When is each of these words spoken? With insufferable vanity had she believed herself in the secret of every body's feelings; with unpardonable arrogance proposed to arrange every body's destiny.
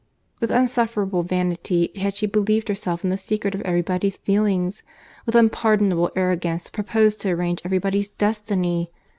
With 0.39 0.49
insufferable 0.49 1.21
vanity 1.21 1.91
had 1.95 2.15
she 2.15 2.25
believed 2.25 2.69
herself 2.69 3.03
in 3.03 3.11
the 3.11 3.19
secret 3.19 3.53
of 3.53 3.61
every 3.61 3.83
body's 3.83 4.17
feelings; 4.17 4.81
with 5.27 5.35
unpardonable 5.35 6.09
arrogance 6.15 6.71
proposed 6.71 7.21
to 7.21 7.29
arrange 7.29 7.61
every 7.63 7.77
body's 7.77 8.07
destiny. 8.09 8.89